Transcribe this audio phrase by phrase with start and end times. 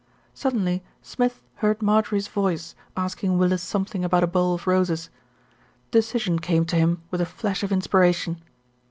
[0.33, 5.11] Suddenly Smith heard Marjorie's voice asking Willis something about a bowl of roses.
[5.91, 8.41] Decision came to him with a flash of inspiration.